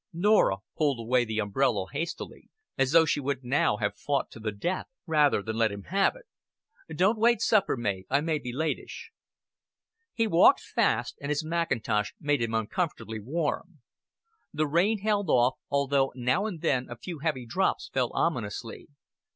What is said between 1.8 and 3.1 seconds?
hastily, as though